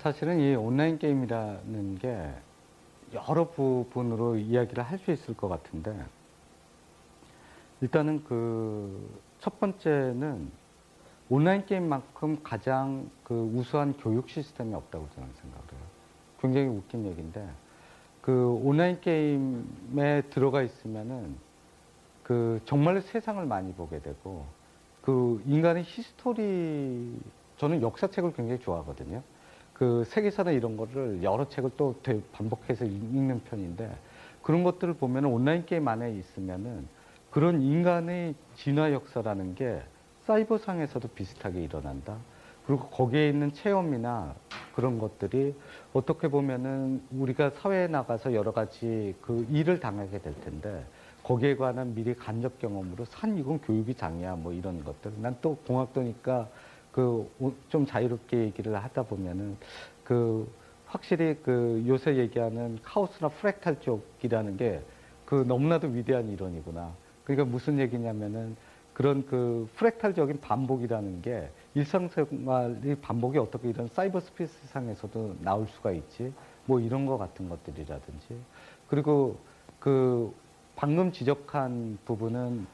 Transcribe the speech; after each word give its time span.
사실은 0.00 0.40
이 0.40 0.54
온라인 0.54 0.98
게임이라는 0.98 1.98
게 1.98 2.30
여러 3.14 3.50
부분으로 3.50 4.36
이야기를 4.36 4.82
할 4.82 4.98
수 4.98 5.10
있을 5.10 5.36
것 5.36 5.48
같은데 5.48 5.94
일단은 7.80 8.24
그 8.24 9.30
첫 9.40 9.58
번째는 9.58 10.50
온라인 11.30 11.64
게임만큼 11.64 12.42
가장 12.42 13.10
그 13.24 13.34
우수한 13.54 13.94
교육 13.96 14.28
시스템이 14.28 14.74
없다고 14.74 15.08
저는 15.14 15.28
생각을 15.40 15.64
해요. 15.72 15.80
굉장히 16.40 16.66
웃긴 16.66 17.06
얘기인데 17.06 17.48
그 18.20 18.60
온라인 18.62 19.00
게임에 19.00 20.22
들어가 20.30 20.62
있으면은 20.62 21.36
그 22.22 22.60
정말로 22.66 23.00
세상을 23.00 23.44
많이 23.46 23.72
보게 23.72 24.00
되고 24.00 24.44
그 25.02 25.42
인간의 25.46 25.84
history 25.86 27.18
저는 27.56 27.80
역사책을 27.80 28.34
굉장히 28.34 28.60
좋아하거든요. 28.60 29.22
그 29.80 30.04
세계사나 30.04 30.50
이런 30.50 30.76
거를 30.76 31.22
여러 31.22 31.48
책을 31.48 31.70
또 31.78 31.94
되- 32.02 32.20
반복해서 32.32 32.84
읽는 32.84 33.40
편인데 33.44 33.90
그런 34.42 34.62
것들을 34.62 34.92
보면 34.92 35.24
온라인 35.24 35.64
게임 35.64 35.88
안에 35.88 36.12
있으면은 36.12 36.86
그런 37.30 37.62
인간의 37.62 38.34
진화 38.56 38.92
역사라는 38.92 39.54
게 39.54 39.80
사이버상에서도 40.26 41.08
비슷하게 41.08 41.62
일어난다. 41.64 42.18
그리고 42.66 42.88
거기에 42.88 43.30
있는 43.30 43.54
체험이나 43.54 44.34
그런 44.74 44.98
것들이 44.98 45.54
어떻게 45.94 46.28
보면은 46.28 47.02
우리가 47.10 47.48
사회에 47.48 47.86
나가서 47.86 48.34
여러 48.34 48.52
가지 48.52 49.14
그 49.22 49.46
일을 49.50 49.80
당하게 49.80 50.20
될 50.20 50.38
텐데 50.42 50.84
거기에 51.22 51.56
관한 51.56 51.94
미리 51.94 52.14
간접 52.14 52.58
경험으로 52.58 53.06
산 53.06 53.38
이건 53.38 53.60
교육의 53.62 53.94
장이야 53.94 54.36
뭐 54.36 54.52
이런 54.52 54.84
것들. 54.84 55.12
난 55.22 55.34
또 55.40 55.56
공학도니까 55.66 56.48
그 56.92 57.28
좀 57.68 57.86
자유롭게 57.86 58.38
얘기를 58.38 58.74
하다 58.76 59.04
보면은 59.04 59.56
그 60.04 60.50
확실히 60.86 61.36
그 61.42 61.84
요새 61.86 62.16
얘기하는 62.16 62.78
카오스나 62.82 63.28
프랙탈 63.28 63.80
쪽이라는 63.80 64.56
게 64.56 64.82
그 65.30 65.44
너무나도 65.46 65.86
위대한 65.86 66.28
이론이구나. 66.28 66.92
그러니까 67.22 67.44
무슨 67.44 67.78
얘기냐면은 67.78 68.56
그런 68.92 69.24
그 69.26 69.68
프랙탈적인 69.76 70.40
반복이라는 70.40 71.22
게 71.22 71.48
일상생활의 71.74 72.96
반복이 73.00 73.38
어떻게 73.38 73.68
이런 73.68 73.86
사이버 73.86 74.18
스페이스 74.18 74.66
상에서도 74.66 75.36
나올 75.40 75.68
수가 75.68 75.92
있지. 75.92 76.32
뭐 76.66 76.80
이런 76.80 77.06
거 77.06 77.16
같은 77.16 77.48
것들이라든지. 77.48 78.40
그리고 78.88 79.38
그 79.78 80.34
방금 80.74 81.12
지적한 81.12 81.98
부분은 82.04 82.66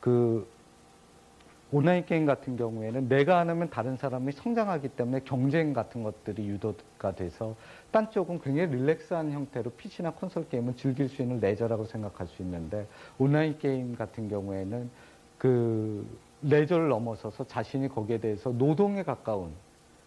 그 0.00 0.44
온라인 1.72 2.04
게임 2.04 2.26
같은 2.26 2.56
경우에는 2.56 3.08
내가 3.08 3.38
안 3.38 3.48
하면 3.48 3.70
다른 3.70 3.96
사람이 3.96 4.32
성장하기 4.32 4.90
때문에 4.90 5.20
경쟁 5.24 5.72
같은 5.72 6.02
것들이 6.02 6.46
유도가 6.46 7.14
돼서 7.14 7.56
딴 7.90 8.10
쪽은 8.10 8.40
굉장히 8.42 8.76
relax한 8.76 9.32
형태로 9.32 9.70
PC나 9.70 10.10
콘솔 10.10 10.50
게임은 10.50 10.76
즐길 10.76 11.08
수 11.08 11.22
있는 11.22 11.40
레저라고 11.40 11.86
생각할 11.86 12.26
수 12.26 12.42
있는데 12.42 12.86
온라인 13.18 13.58
게임 13.58 13.96
같은 13.96 14.28
경우에는 14.28 14.90
그 15.38 16.06
레저를 16.42 16.88
넘어서서 16.88 17.46
자신이 17.46 17.88
거기에 17.88 18.18
대해서 18.18 18.50
노동에 18.50 19.02
가까운 19.02 19.50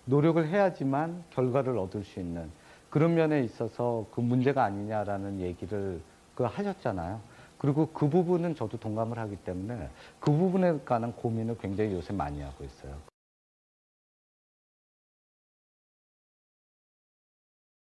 노력을 0.06 0.48
해야지만 0.48 1.24
결과를 1.32 1.80
얻을 1.80 2.04
수 2.04 2.20
있는 2.20 2.52
그런 2.92 3.16
면에 3.16 3.42
있어서 3.44 4.06
그 4.12 4.22
문제가 4.22 4.64
아니냐라는 4.64 5.42
얘기를 5.42 6.00
그 6.36 6.44
하셨잖아요. 6.44 7.20
그리고 7.58 7.88
그 7.94 8.10
부분은 8.10 8.56
저도 8.56 8.78
동감을 8.78 9.18
하기 9.18 9.38
때문에 9.38 9.90
그 10.20 10.32
부분에 10.32 10.80
관한 10.86 11.14
고민을 11.14 11.58
굉장히 11.58 11.94
요새 11.94 12.14
많이 12.14 12.42
하고 12.42 12.64
있어요. 12.64 13.15